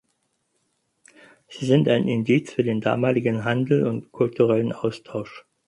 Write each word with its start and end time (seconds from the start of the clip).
Sie 1.47 1.67
sind 1.67 1.87
ein 1.87 2.07
Indiz 2.07 2.51
für 2.53 2.63
den 2.63 2.81
damaligen 2.81 3.45
Handel 3.45 3.85
und 3.85 4.11
kulturellen 4.11 4.71
Austausch. 4.73 5.45